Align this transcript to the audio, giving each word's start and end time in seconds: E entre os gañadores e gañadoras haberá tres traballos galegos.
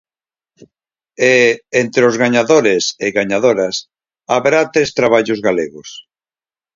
E 1.33 1.35
entre 1.83 2.03
os 2.09 2.15
gañadores 2.23 2.83
e 3.05 3.07
gañadoras 3.17 3.75
haberá 4.33 4.61
tres 4.73 4.89
traballos 4.99 5.39
galegos. 5.47 5.89